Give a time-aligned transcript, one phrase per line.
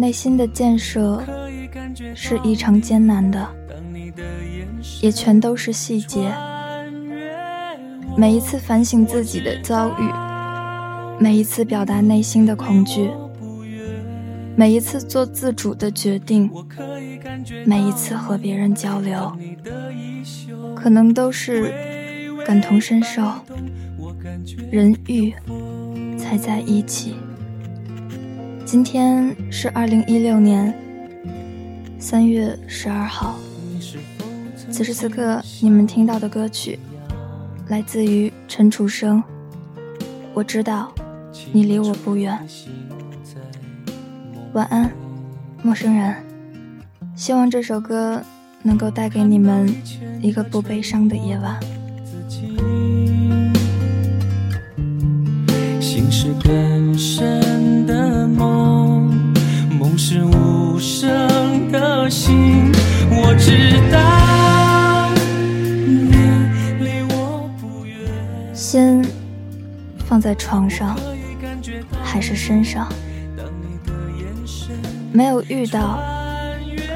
[0.00, 1.22] 内心的建设
[2.14, 3.46] 是异常艰难的，
[5.02, 6.32] 也全都是细节。
[8.16, 10.10] 每一次反省自己的遭遇，
[11.18, 13.10] 每一次表达内心的恐惧，
[14.56, 16.50] 每一次做自主的决定，
[17.66, 19.36] 每一次和别人交流，
[20.74, 21.70] 可能都是。
[22.46, 23.22] 感同身受，
[24.70, 25.34] 人遇
[26.16, 27.14] 才在一起。
[28.70, 30.72] 今天是二零一六年
[31.98, 33.34] 三月十二号，
[34.70, 36.78] 此时此刻你们听到的歌曲
[37.66, 39.20] 来自于陈楚生。
[40.32, 40.92] 我知道
[41.50, 42.38] 你离我不远，
[44.52, 44.88] 晚安，
[45.64, 46.14] 陌生人。
[47.16, 48.22] 希望这首歌
[48.62, 49.68] 能够带给你们
[50.22, 51.58] 一个不悲伤的夜晚。
[55.80, 57.49] 心事更深
[58.40, 59.34] 梦，
[59.78, 62.72] 梦是无声的心。
[63.10, 65.10] 我知道
[65.86, 66.10] 你
[66.82, 67.98] 离我不远。
[68.54, 69.06] 心
[70.06, 70.98] 放在床上
[72.02, 72.90] 还是身上？
[75.12, 76.00] 没有遇到，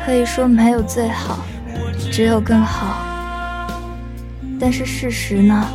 [0.06, 1.44] 可以说没有最好，
[2.10, 3.02] 只有更好。
[4.58, 5.66] 但是事实呢？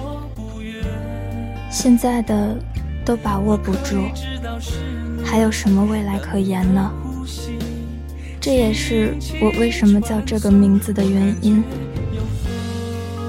[1.70, 2.58] 现在的
[3.06, 4.10] 都把握不住，
[5.30, 6.92] 还有什么未来可言呢？
[8.42, 11.64] 这也是我为什么叫这个名字的原因。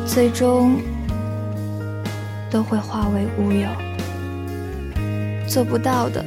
[0.07, 0.81] 最终
[2.51, 3.69] 都会化为乌有，
[5.47, 6.25] 做不到的，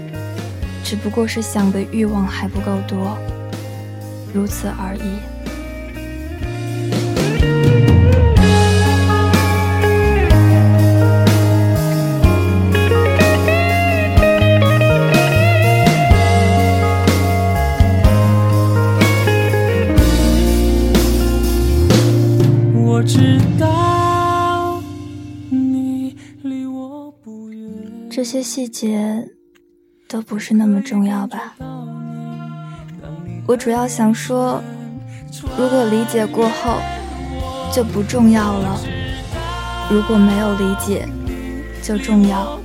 [0.84, 3.18] 只不过是想的欲望还不够多，
[4.32, 5.33] 如此而已。
[28.44, 29.30] 细节
[30.08, 31.56] 都不是那么重要吧？
[33.48, 34.62] 我主要想说，
[35.58, 36.80] 如果理解过后
[37.72, 38.78] 就不重要了；
[39.90, 41.08] 如果没有理解
[41.82, 42.60] 就重要。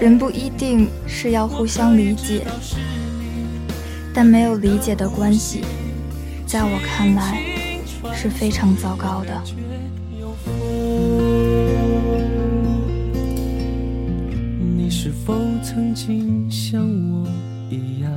[0.00, 2.46] 人不一定是要互相理解，
[4.14, 5.64] 但没有理解的关系，
[6.46, 7.42] 在我看来
[8.14, 9.42] 是非常糟糕的。
[15.08, 17.26] 是否曾经像我
[17.70, 18.10] 一样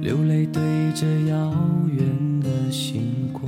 [0.00, 0.62] 流泪对
[0.94, 1.54] 着遥
[1.92, 3.46] 远的星光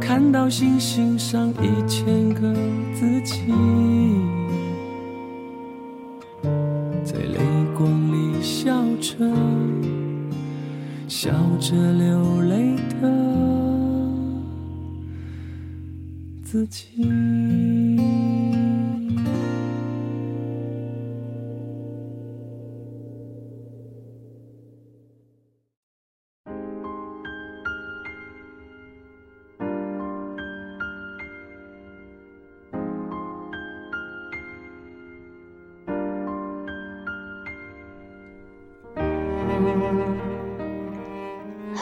[0.00, 2.52] 看到星星上一千个
[2.92, 3.44] 自己
[7.04, 7.38] 在泪
[7.78, 9.24] 光里笑着
[11.06, 12.59] 笑着流泪
[16.50, 16.88] 自己。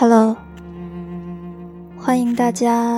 [0.01, 0.37] Hello，
[1.99, 2.98] 欢迎大家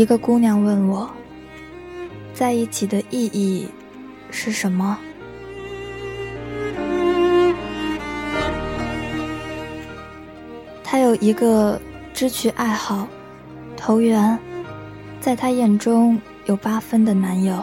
[0.00, 1.10] 一个姑娘问我，
[2.32, 3.68] 在一起的意义
[4.30, 4.98] 是什么？
[10.82, 11.78] 她有一个
[12.14, 13.06] 知趣爱好、
[13.76, 14.38] 投缘，
[15.20, 17.62] 在她眼中有八分的男友。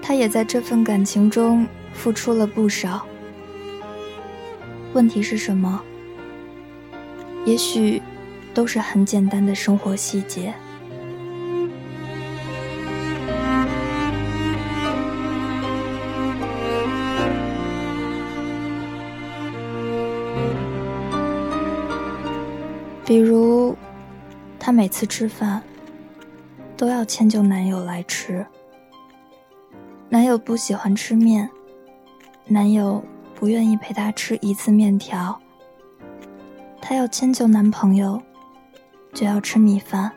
[0.00, 3.04] 她也在这份感情中付出了不少。
[4.92, 5.82] 问题是什么？
[7.44, 8.00] 也许。
[8.54, 10.54] 都是很简单的生活细节，
[23.04, 23.76] 比如，
[24.58, 25.60] 她每次吃饭
[26.76, 28.46] 都要迁就男友来吃，
[30.08, 31.50] 男友不喜欢吃面，
[32.46, 33.04] 男友
[33.34, 35.36] 不愿意陪她吃一次面条，
[36.80, 38.22] 她要迁就男朋友。
[39.14, 40.10] 就要吃米饭。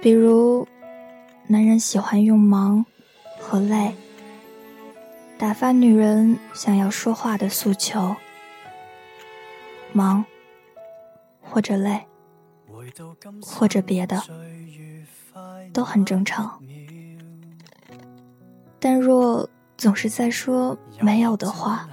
[0.00, 0.66] 比如，
[1.46, 2.84] 男人喜欢用忙。
[3.52, 3.94] 和累，
[5.36, 8.16] 打发女人想要说话的诉求，
[9.92, 10.24] 忙，
[11.42, 12.06] 或者累，
[13.42, 14.22] 或者别的，
[15.70, 16.58] 都很正常。
[18.80, 19.46] 但若
[19.76, 21.86] 总是在说没有的话，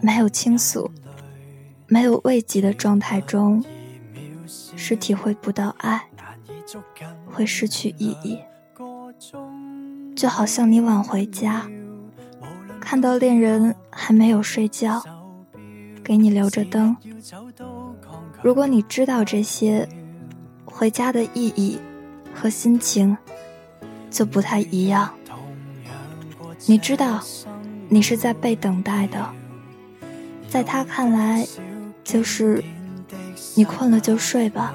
[0.00, 0.90] 没有倾诉，
[1.88, 3.62] 没有慰藉的状态中，
[4.46, 6.08] 是体会不到爱，
[7.26, 8.40] 会失去意义。
[10.18, 11.64] 就好像你晚回家，
[12.80, 15.00] 看到恋人还没有睡觉，
[16.02, 16.96] 给你留着灯。
[18.42, 19.88] 如果你知道这些，
[20.64, 21.78] 回家的意义
[22.34, 23.16] 和心情
[24.10, 25.08] 就不太一样。
[26.66, 27.20] 你知道，
[27.88, 29.24] 你是在被等待的，
[30.48, 31.46] 在他看来，
[32.02, 32.64] 就是
[33.54, 34.74] 你困了就睡吧，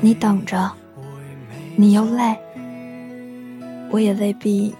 [0.00, 0.70] 你等着，
[1.74, 2.38] 你又累。
[3.90, 4.74] 我也未必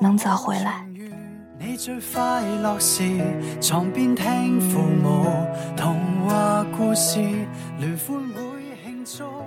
[0.00, 0.84] 能早回来。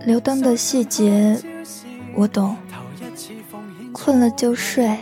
[0.06, 1.38] 留灯的细节
[2.16, 2.56] 我懂，
[3.92, 4.98] 困了就睡，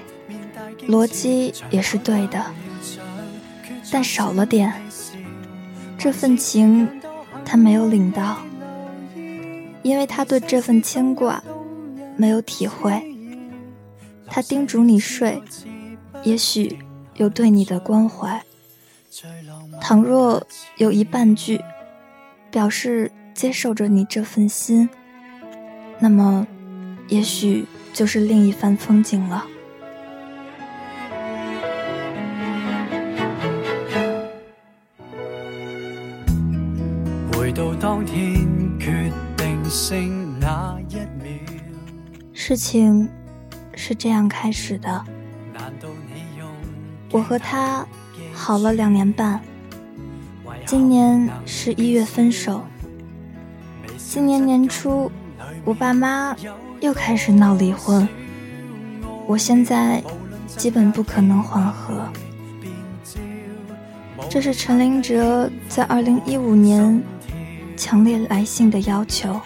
[0.87, 2.43] 逻辑也是对的，
[3.91, 4.73] 但少了点，
[5.97, 6.89] 这份情
[7.45, 8.37] 他没有领到，
[9.83, 11.41] 因为他对这份牵挂
[12.17, 13.16] 没有体会。
[14.37, 15.41] 他叮嘱你睡，
[16.21, 16.77] 也许
[17.15, 18.39] 有对你的关怀。
[19.81, 21.59] 倘若有一半句
[22.51, 24.87] 表示接受着你这份心，
[25.97, 26.45] 那么
[27.07, 29.47] 也许就是另一番风景了。
[37.33, 38.45] 回到当天
[38.79, 41.39] 决定性那一秒，
[42.35, 43.09] 事情。
[43.87, 45.05] 是这样开始的。
[47.09, 47.87] 我和他
[48.33, 49.39] 好了两年半，
[50.65, 52.65] 今年十一月分手。
[53.97, 55.09] 今年年初，
[55.63, 56.35] 我爸妈
[56.81, 58.05] 又开始闹离婚。
[59.25, 60.03] 我现在
[60.45, 62.11] 基本不可能缓和。
[64.29, 67.01] 这是陈林哲在二零一五年
[67.77, 69.39] 强烈来信的要求。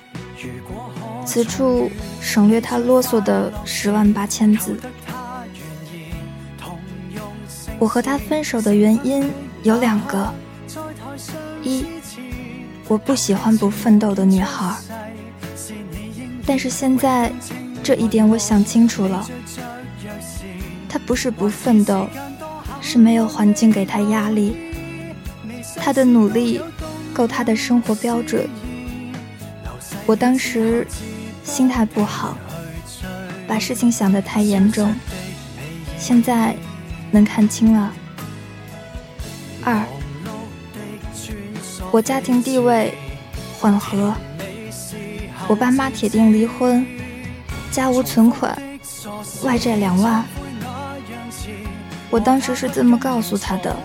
[1.26, 4.78] 此处省略他啰嗦的十万八千字。
[7.80, 9.32] 我和他分手的原因
[9.64, 10.32] 有两个：
[11.64, 11.86] 一，
[12.88, 14.76] 我不喜欢不奋斗的女孩，
[16.46, 17.32] 但是现在
[17.82, 19.28] 这一点我想清楚了，
[20.88, 22.08] 他不是不奋斗，
[22.82, 24.56] 是没有环境给他压力，
[25.76, 26.62] 他的努力
[27.14, 28.48] 够他的生活标准。
[30.06, 30.86] 我当时
[31.44, 32.38] 心态不好，
[33.48, 34.94] 把事情想得太严重，
[35.98, 36.56] 现在。
[37.14, 37.92] 能看清了。
[39.66, 39.84] 二，
[41.92, 42.94] 我家庭地位
[43.60, 44.14] 缓和，
[45.50, 46.88] 我爸妈铁定离婚，
[47.70, 48.58] 家无存款，
[49.44, 50.24] 外债两万。
[52.10, 53.76] 我当时是这么告诉他的，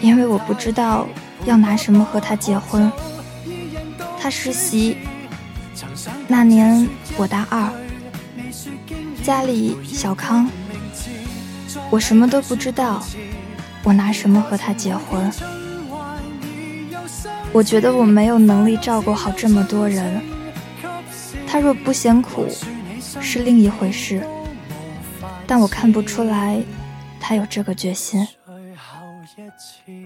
[0.00, 1.06] 因为我不知道
[1.44, 2.90] 要拿什么和他结婚。
[4.18, 4.96] 他实习
[6.26, 7.72] 那年我大二，
[9.22, 10.48] 家里小康。
[11.90, 13.04] 我什么都不知道，
[13.82, 15.30] 我拿什么和他结婚？
[17.52, 20.22] 我觉得我没有能力照顾好这么多人。
[21.46, 22.46] 他若不嫌苦，
[23.20, 24.26] 是另一回事。
[25.46, 26.60] 但我看不出来，
[27.20, 28.26] 他有这个决心。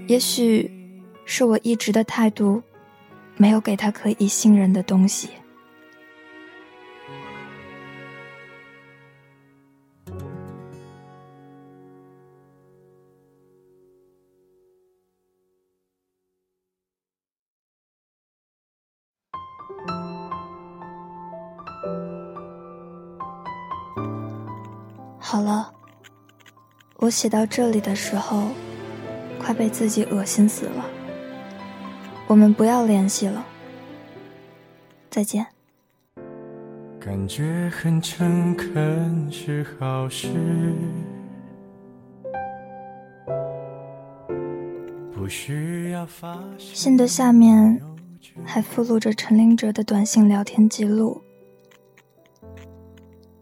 [0.07, 0.71] 也许
[1.25, 2.63] 是我一直的态度，
[3.37, 5.31] 没有给他可以信任的东西。
[25.21, 25.75] 好了，
[26.97, 28.49] 我写到这里的时候，
[29.38, 30.87] 快被自己恶心死了。
[32.27, 33.45] 我们不要联系了，
[35.11, 35.58] 再见。
[37.00, 40.28] 感觉很诚恳是好事，
[45.14, 47.81] 不需要发信的下面
[48.45, 51.23] 还附录着陈林哲的短信聊天记录。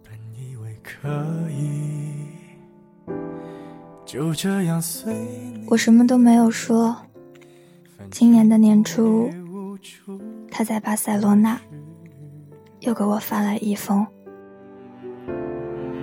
[0.05, 1.09] 本以为可
[1.51, 2.29] 以
[4.05, 5.13] 就这样随
[5.67, 6.97] 我什么都没有说。
[8.11, 9.31] 今年的年初，
[10.51, 11.61] 他在巴塞罗那
[12.87, 14.07] 又给我发来一封。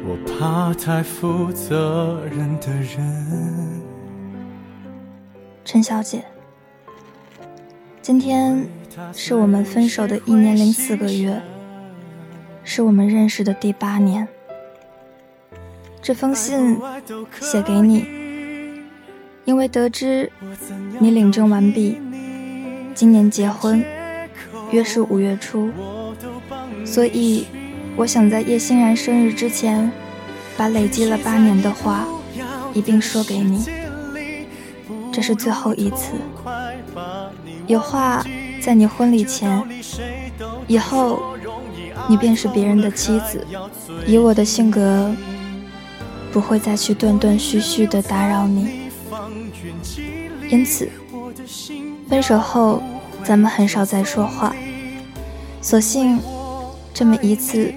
[0.05, 3.81] 我怕太负责任的人。
[5.63, 6.25] 陈小姐，
[8.01, 8.67] 今天
[9.13, 11.41] 是我们分手的一年零四个月，
[12.65, 14.27] 是我们认识的第八年。
[16.01, 16.77] 这封信
[17.39, 18.05] 写给你，
[19.45, 20.29] 因为得知
[20.99, 21.97] 你领证完毕，
[22.93, 23.81] 今年结婚，
[24.71, 25.71] 约是五月初，
[26.85, 27.45] 所以
[27.95, 29.91] 我想在叶欣然生日之前，
[30.57, 32.05] 把累积了八年的话
[32.73, 33.65] 一并说给你。
[35.11, 36.13] 这是最后一次，
[37.67, 38.25] 有话
[38.61, 39.63] 在你婚礼前，
[40.67, 41.35] 以后
[42.07, 43.45] 你便是别人的妻子，
[44.05, 45.13] 以我的性格。
[46.31, 48.89] 不会再去断断续续的打扰你，
[50.49, 50.89] 因此，
[52.09, 52.81] 分手后
[53.23, 54.55] 咱们很少再说话，
[55.61, 56.19] 索性
[56.93, 57.73] 这么一次，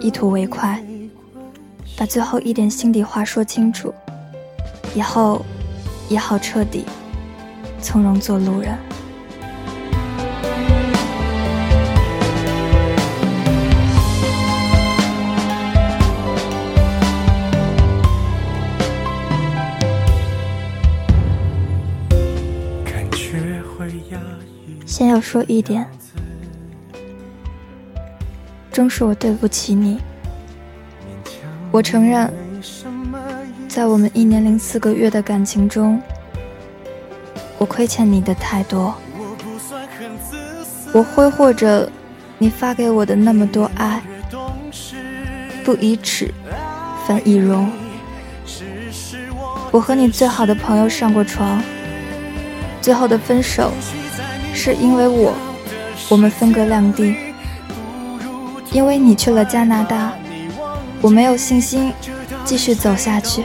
[0.00, 0.82] 一吐为快，
[1.96, 3.92] 把最后一点心底话说清楚，
[4.94, 5.44] 以后
[6.08, 6.84] 也好彻底，
[7.80, 8.76] 从容做路人。
[24.84, 25.86] 先要说一点，
[28.78, 29.98] 终是我对不起你。
[31.72, 32.32] 我承认，
[33.66, 36.00] 在我们一年零四个月的感情中，
[37.58, 38.94] 我亏欠你的太多。
[40.92, 41.90] 我挥霍着
[42.38, 44.00] 你发给我的那么多爱，
[45.64, 46.32] 不以耻，
[47.04, 47.68] 反以荣。
[49.72, 51.60] 我和你最好的朋友上过床，
[52.80, 53.72] 最后的分手。
[54.54, 55.34] 是因为我，
[56.08, 57.16] 我们分隔两地，
[58.72, 60.12] 因为你去了加拿大，
[61.00, 61.92] 我没有信心
[62.44, 63.44] 继续走下去，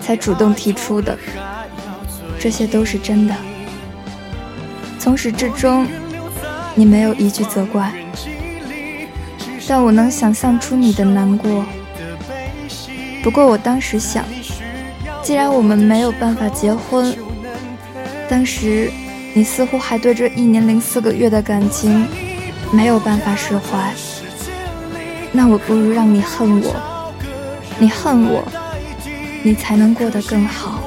[0.00, 1.16] 才主动提出的。
[2.38, 3.34] 这些都是真的。
[4.98, 5.86] 从始至终，
[6.74, 7.92] 你没有一句责怪，
[9.66, 11.64] 但我能想象出你的难过。
[13.22, 14.24] 不过我当时想，
[15.22, 17.16] 既然我们没有办法结婚，
[18.28, 18.92] 当时
[19.34, 22.06] 你似乎还对这一年零四个月的感情
[22.72, 23.92] 没有办法释怀，
[25.32, 26.74] 那我不如让你恨我，
[27.78, 28.44] 你恨我，
[29.42, 30.80] 你才能过得更好。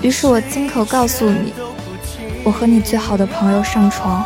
[0.00, 1.52] 于是我亲口告诉你。
[2.44, 4.24] 我和你最好的朋友上床，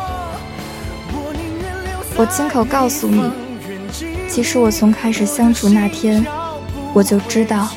[2.15, 3.23] 我亲口告诉你，
[4.29, 6.23] 其实我从开始相处那天，
[6.93, 7.67] 我就知道，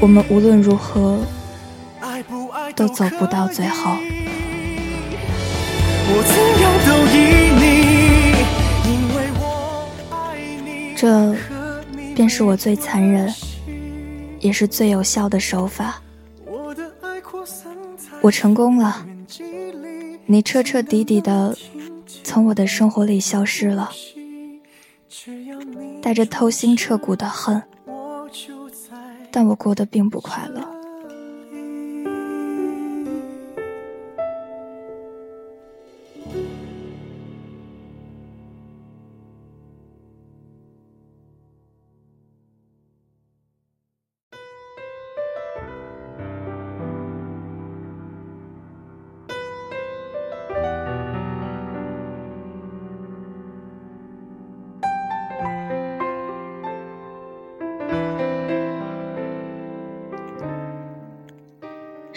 [0.00, 1.18] 我们无论如何
[2.74, 3.96] 都走不到最后。
[11.00, 11.34] 这
[12.14, 13.32] 便是我最残忍，
[14.38, 16.02] 也是最有效的手法。
[18.20, 19.06] 我成功了。
[20.26, 21.56] 你彻彻底底的
[22.22, 23.90] 从我的生活里消失了，
[26.02, 27.62] 带着偷心彻骨的恨，
[29.30, 30.79] 但我过得并不快乐。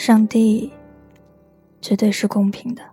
[0.05, 0.69] 上帝
[1.81, 2.83] 绝对是公平的，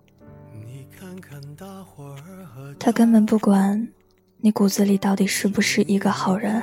[2.79, 3.89] 他根本不管
[4.37, 6.63] 你骨子里到底是不是一个好人，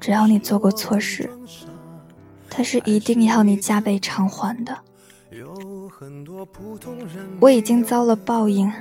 [0.00, 1.28] 只要你做过错事，
[2.48, 4.74] 他是一定要你加倍偿还的。
[7.40, 8.72] 我已经遭了报应，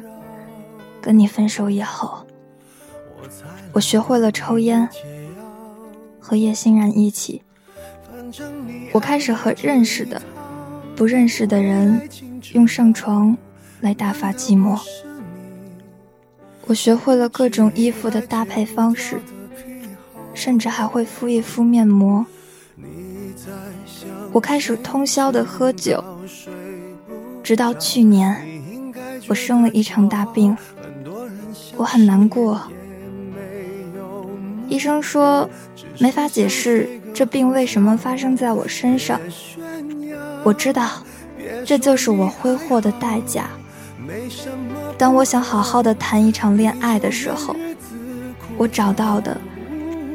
[1.02, 2.26] 跟你分手以后，
[3.74, 4.88] 我学会了抽烟，
[6.22, 7.42] 和叶欣然一起。
[8.92, 10.22] 我开始和认识的、
[10.96, 12.10] 不认识的人
[12.54, 13.38] 用上床
[13.82, 14.80] 来打发寂寞。
[16.66, 19.22] 我学会了各种衣服的搭配方式，
[20.34, 22.26] 甚至还会敷一敷面膜。
[24.32, 26.04] 我开始通宵的喝酒，
[27.42, 28.36] 直到去年
[29.28, 30.56] 我生了一场大病，
[31.78, 32.62] 我很难过。
[34.68, 35.50] 医生说
[36.00, 36.97] 没法解释。
[37.18, 39.20] 这病为什么发生在我身上？
[40.44, 40.88] 我知道，
[41.66, 43.50] 这就是我挥霍的代价。
[45.00, 47.56] 当我想好好的谈一场恋爱的时候，
[48.56, 49.36] 我找到的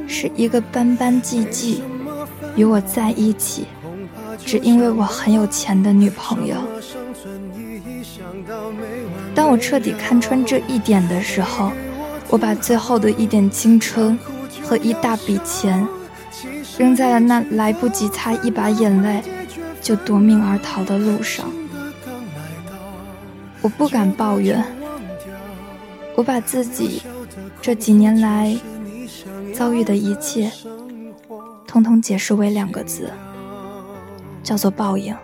[0.06, 1.80] 是一个斑斑寂寂
[2.54, 3.66] 与我在一起，
[4.38, 6.54] 只因为我很有钱的女朋友。
[9.34, 11.72] 当我彻底看穿这一点的时候，
[12.28, 14.16] 我把最后的一点青春
[14.62, 15.84] 和一大笔钱。
[16.78, 19.22] 扔在了那来不及擦一把眼泪
[19.80, 21.46] 就夺命而逃的路上。
[23.60, 24.64] 我不敢抱怨，
[26.16, 27.02] 我把自己
[27.60, 28.56] 这几年来
[29.54, 30.50] 遭遇的一切，
[31.66, 33.10] 统统解释为两个字，
[34.42, 35.14] 叫做报应。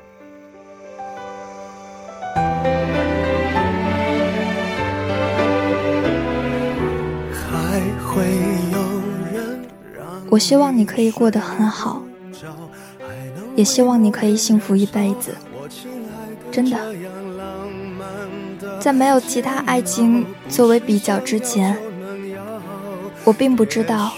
[10.30, 12.02] 我希望你可以过得很好，
[13.56, 15.34] 也希望你可以幸福一辈子。
[16.50, 16.76] 真的，
[18.80, 21.76] 在没有其他爱情作为比较之前，
[23.24, 24.12] 我并不知道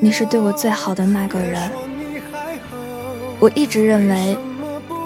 [0.00, 1.70] 你是对我最好的那个人。
[3.40, 4.36] 我一直认为，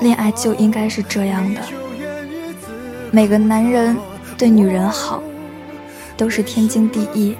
[0.00, 1.60] 恋爱就应该是这样的，
[3.10, 3.96] 每个男人
[4.36, 5.22] 对女人好，
[6.16, 7.36] 都是天经地义、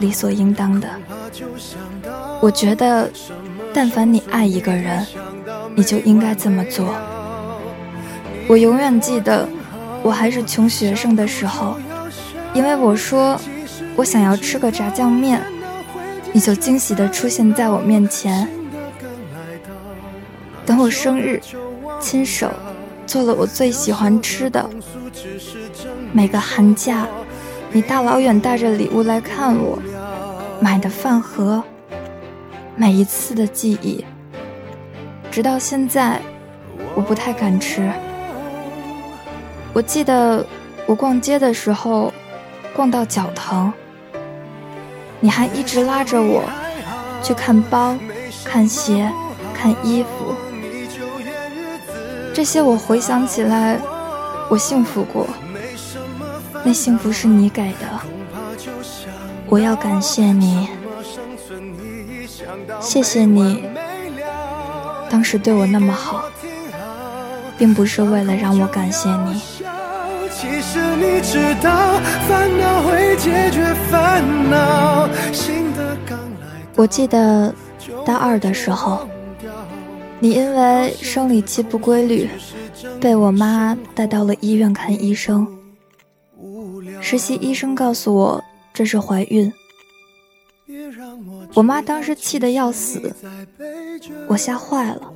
[0.00, 0.88] 理所应当的。
[2.40, 3.10] 我觉得，
[3.74, 5.04] 但凡你爱一个人，
[5.74, 6.94] 你就应该这么做。
[8.46, 9.48] 我永远记得，
[10.02, 11.76] 我还是穷学生的时候，
[12.54, 13.38] 因为我说
[13.96, 15.42] 我想要吃个炸酱面，
[16.32, 18.48] 你就惊喜地出现在我面前。
[20.64, 21.40] 等我生日，
[22.00, 22.48] 亲手
[23.06, 24.68] 做了我最喜欢吃的。
[26.12, 27.06] 每个寒假，
[27.72, 29.78] 你大老远带着礼物来看我，
[30.60, 31.64] 买的饭盒。
[32.80, 34.04] 每一次的记忆，
[35.32, 36.22] 直到现在，
[36.94, 37.90] 我不太敢吃。
[39.72, 40.46] 我记得
[40.86, 42.12] 我逛街的时候，
[42.76, 43.72] 逛到脚疼，
[45.18, 46.44] 你还一直拉着我
[47.20, 47.96] 去看包、
[48.44, 49.10] 看鞋、
[49.52, 50.32] 看衣服。
[52.32, 53.76] 这些我回想起来，
[54.48, 55.26] 我幸福过，
[56.64, 58.00] 那幸福是你给的，
[59.48, 60.68] 我要感谢你，
[62.80, 63.64] 谢谢你，
[65.10, 66.24] 当时对我那么好，
[67.56, 69.42] 并不是为了让我感谢你。
[76.76, 77.54] 我记得
[78.04, 79.08] 大二的时候，
[80.20, 82.28] 你因为生理期不规律。
[83.00, 85.46] 被我妈带到了医院看医生，
[87.00, 89.52] 实习医生告诉我这是怀孕。
[91.54, 93.14] 我妈当时气得要死，
[94.28, 95.12] 我吓坏了，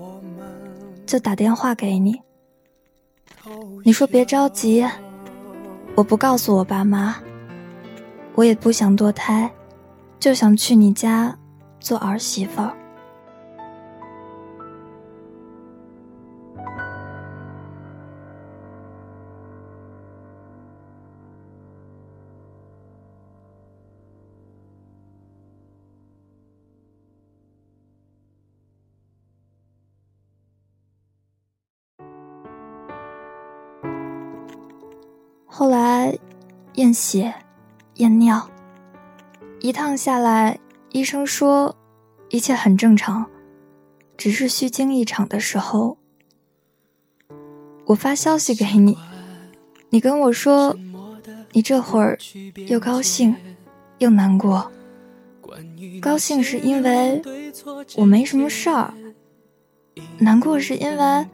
[1.06, 2.20] 就打电话给你。
[3.84, 4.86] 你说别着急，
[5.94, 7.16] 我不告诉我爸妈，
[8.34, 9.50] 我也不想堕胎，
[10.18, 11.36] 就想去你家
[11.80, 12.76] 做儿媳妇儿。
[35.54, 36.18] 后来，
[36.76, 37.34] 验血、
[37.96, 38.48] 验尿，
[39.60, 40.58] 一趟下来，
[40.92, 41.76] 医生说
[42.30, 43.26] 一切很正常，
[44.16, 45.98] 只是虚惊一场的时候，
[47.84, 48.96] 我发消息给你，
[49.90, 50.74] 你跟我说，
[51.52, 52.18] 你这会儿
[52.66, 53.36] 又高兴
[53.98, 54.72] 又难过。
[56.00, 57.20] 高兴是因为
[57.96, 58.94] 我没什么事儿，
[60.16, 61.26] 难过是因为。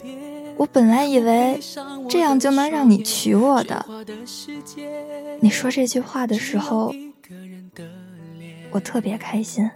[0.58, 1.60] 我本来以为
[2.08, 3.86] 这样就能让你娶我的。
[5.40, 6.92] 你说这句话的时候，
[8.72, 9.70] 我特别开心。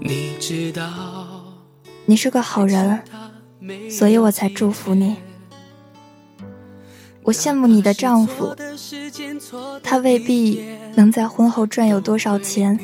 [0.00, 0.84] 你知道，
[2.04, 3.00] 你是个好人，
[3.90, 5.16] 所以我才祝福你。
[7.22, 8.54] 我羡慕你的丈夫，
[9.82, 10.62] 他未必
[10.94, 12.78] 能在婚后赚有多少钱，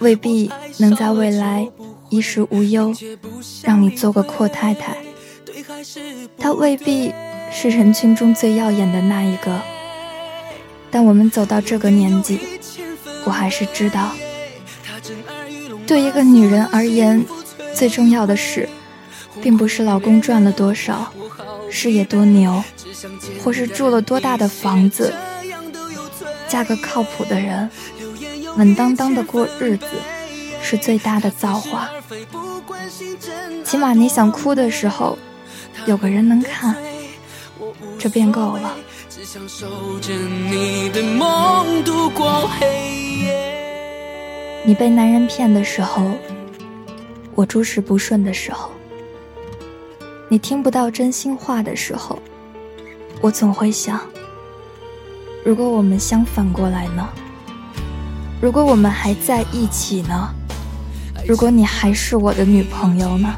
[0.00, 1.70] 未必能在未来。
[2.08, 2.94] 衣食无忧，
[3.62, 4.96] 让你做个阔太太。
[6.38, 7.12] 她未必
[7.52, 9.60] 是人群中最耀眼的那一个，
[10.90, 12.38] 但我们走到这个年纪，
[13.24, 14.12] 我还是知道，
[15.86, 17.24] 对一个女人而言，
[17.74, 18.68] 最重要的是，
[19.42, 21.12] 并不是老公赚了多少，
[21.70, 22.62] 事业多牛，
[23.42, 25.12] 或是住了多大的房子，
[26.48, 27.68] 嫁个靠谱的人，
[28.56, 29.86] 稳当当的过日子。
[30.68, 31.88] 是最大的造化。
[33.64, 35.16] 起码你想哭的时候，
[35.86, 36.74] 有个人能看，
[37.96, 38.74] 这便够了。
[44.64, 46.10] 你被男人骗的时候，
[47.36, 48.72] 我诸事不顺的时候，
[50.28, 52.18] 你听不到真心话的时候，
[53.20, 54.00] 我总会想：
[55.44, 57.08] 如果我们相反过来呢？
[58.40, 60.34] 如果我们还在一起呢？
[61.26, 63.34] 如果你还是我的女朋友呢？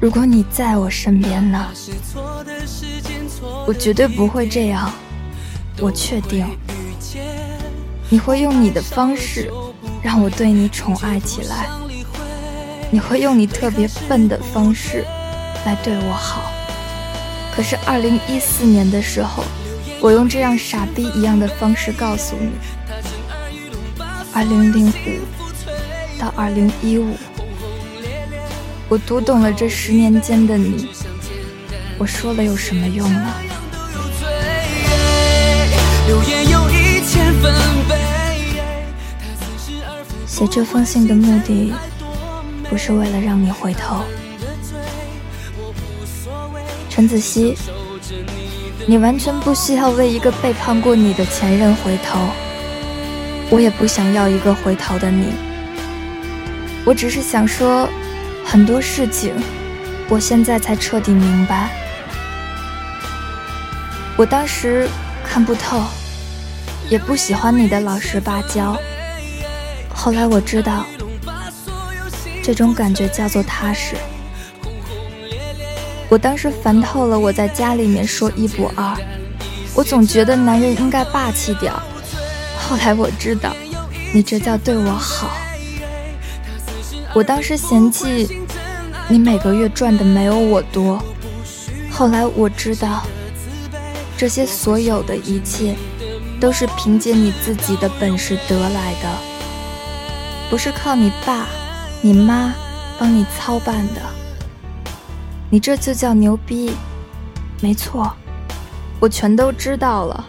[0.00, 1.66] 如果你在我身边呢？
[3.66, 4.92] 我绝对不会这样，
[5.80, 6.46] 我确定，
[8.08, 9.50] 你会用你的方式
[10.00, 11.68] 让我对你宠爱起来，
[12.88, 15.04] 你会用你特别笨的方式
[15.66, 16.52] 来对我好。
[17.52, 19.42] 可是二零一四年的时候，
[20.00, 22.52] 我用这样傻逼一样的方式告诉你，
[24.32, 25.33] 二零零五。
[26.18, 27.16] 到二零一五，
[28.88, 30.88] 我读懂了这十年间的你。
[31.98, 33.34] 我说了有什么用呢？
[40.26, 41.72] 写这封信的目的，
[42.68, 44.02] 不是为了让你回头。
[46.90, 47.56] 陈子熙，
[48.86, 52.18] 你完全不需要为一个背叛过你的前任回头，
[53.50, 55.53] 我也不想要一个回头的你。
[56.84, 57.88] 我只是想说，
[58.44, 59.34] 很多事情，
[60.08, 61.70] 我现在才彻底明白。
[64.16, 64.86] 我当时
[65.24, 65.82] 看不透，
[66.90, 68.76] 也不喜欢你的老实巴交。
[69.94, 70.84] 后来我知道，
[72.42, 73.96] 这种感觉叫做踏实。
[76.10, 78.94] 我当时烦透了，我在家里面说一不二，
[79.74, 81.72] 我总觉得男人应该霸气点
[82.58, 83.56] 后来我知道，
[84.12, 85.30] 你这叫对我好。
[87.14, 88.40] 我当时嫌弃
[89.08, 91.00] 你每个月赚的没有我多，
[91.88, 93.02] 后来我知道，
[94.16, 95.76] 这些所有的一切，
[96.40, 99.08] 都是凭借你自己的本事得来的，
[100.50, 101.46] 不是靠你爸、
[102.02, 102.52] 你妈
[102.98, 104.02] 帮你操办的。
[105.50, 106.72] 你这就叫牛逼。
[107.60, 108.12] 没错，
[108.98, 110.24] 我全都知道了。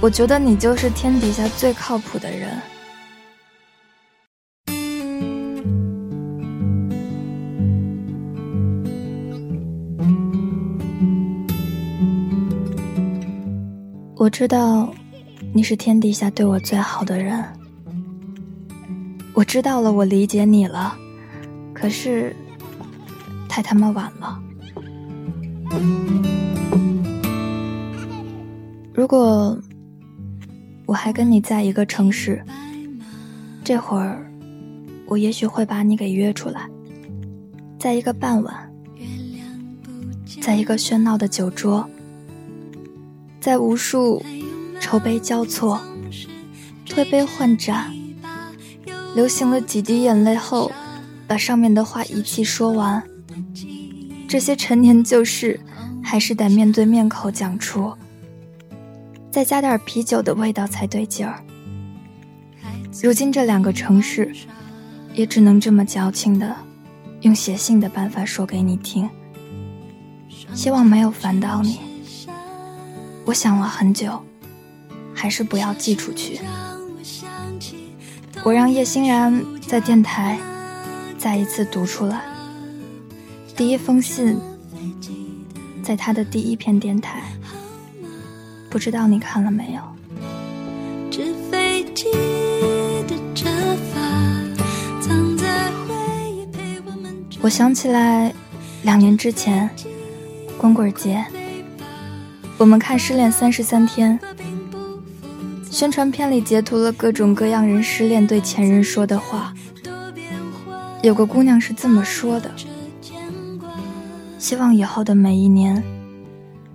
[0.00, 2.50] 我觉得你就是天底下最靠谱的人。
[14.28, 14.92] 我知道
[15.54, 17.42] 你是天底下对我最好的人。
[19.32, 20.94] 我知道了，我理解你了。
[21.72, 22.36] 可是，
[23.48, 24.38] 太他妈晚了。
[28.92, 29.58] 如果
[30.84, 32.44] 我还跟你在一个城市，
[33.64, 34.30] 这会儿
[35.06, 36.68] 我也许会把你给约出来，
[37.78, 38.70] 在一个傍晚，
[40.42, 41.88] 在一个喧闹的酒桌，
[43.48, 44.22] 在无数
[44.78, 45.80] 筹杯交错、
[46.84, 47.90] 推杯换盏、
[49.14, 50.70] 流行了几滴眼泪后。
[51.26, 53.02] 把上面的话一气说完，
[54.28, 55.58] 这些陈年旧事
[56.02, 57.94] 还是得面对面口讲出，
[59.30, 61.42] 再加点啤酒的味道才对劲儿。
[63.02, 64.30] 如今这两个城市，
[65.14, 66.54] 也只能这么矫情的，
[67.22, 69.08] 用写信的办法说给你听。
[70.52, 71.87] 希望没有烦到你。
[73.28, 74.18] 我想了很久，
[75.14, 76.40] 还是不要寄出去。
[78.42, 80.38] 我让叶欣然在电台。
[81.18, 82.22] 再一次读出来，
[83.54, 84.38] 第一封信，
[85.82, 87.22] 在他的第一篇电台，
[88.70, 89.82] 不知道你看了没有？
[97.40, 98.32] 我想起来，
[98.84, 99.68] 两年之前，
[100.56, 101.26] 光棍节，
[102.58, 104.18] 我们看《失恋三十三天》，
[105.70, 109.54] 宣传片里截图了各种各样人失恋对前任说的话。
[111.04, 112.50] 有个姑娘是这么说的
[114.40, 115.80] ：“希望以后的每一年，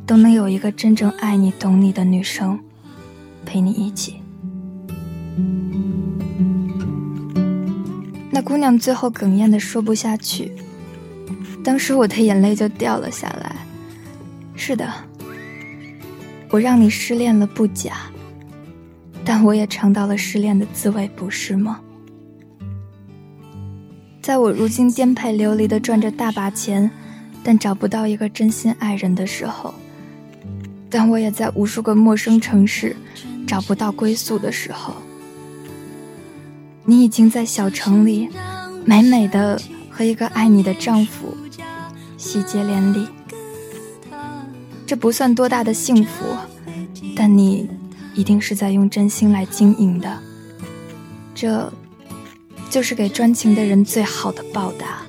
[0.05, 2.57] 都能有一个真正爱你、懂你的女生
[3.45, 4.21] 陪你一起。”
[8.31, 10.53] 那姑娘最后哽咽的说不下去，
[11.61, 13.53] 当时我的眼泪就掉了下来。
[14.55, 14.89] 是的，
[16.53, 17.93] 我让你失恋了不假，
[19.25, 21.79] 但我也尝到了失恋的滋味，不是吗？
[24.21, 26.91] 在我如今颠沛流离的赚着大把钱，
[27.43, 29.73] 但找不到一个真心爱人的时候，
[30.91, 32.95] 但我也在无数个陌生城市
[33.47, 34.93] 找不到归宿的时候，
[36.85, 38.29] 你已经在小城里
[38.85, 41.35] 美美的和一个爱你的丈夫
[42.15, 43.07] 喜结连理。
[44.93, 46.23] 这不算多大的幸福，
[47.15, 47.67] 但你
[48.13, 50.19] 一定是在用真心来经营的。
[51.33, 51.73] 这。
[52.69, 55.01] 就是给专情的人最好的报答。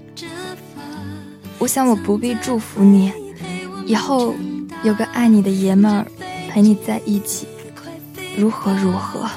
[1.58, 3.12] 我想我不必祝福你，
[3.86, 4.34] 以后
[4.82, 6.06] 有个爱你的爷们儿
[6.48, 7.46] 陪你在一起，
[8.38, 9.28] 如何如何？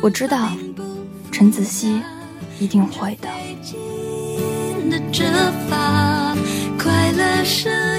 [0.00, 0.50] 我知道，
[1.32, 2.00] 陈子希
[2.60, 3.28] 一定会的
[6.78, 7.92] 快乐是。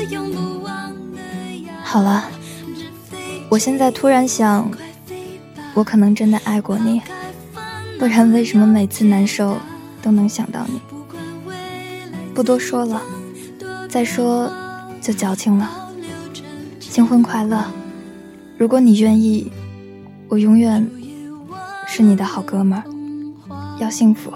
[1.94, 2.28] 好了，
[3.50, 4.68] 我现在突然想，
[5.76, 7.00] 我可能真的爱过你，
[8.00, 9.60] 不然为什么每次难受
[10.02, 10.82] 都能想到你？
[12.34, 13.00] 不多说了，
[13.88, 14.52] 再说
[15.00, 15.70] 就矫情了。
[16.80, 17.64] 新婚快乐！
[18.58, 19.52] 如果你愿意，
[20.28, 20.90] 我永远
[21.86, 22.84] 是你的好哥们儿。
[23.80, 24.34] 要幸福，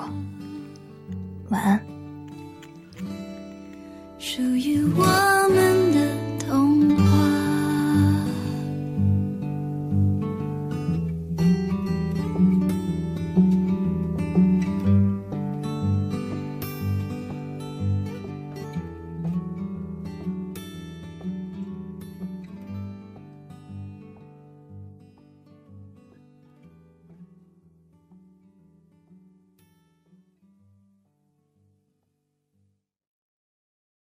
[1.50, 1.80] 晚安。
[4.20, 5.27] 属于我。